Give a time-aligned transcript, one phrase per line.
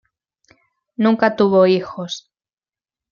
[0.95, 2.31] Nunca tuvo hijos.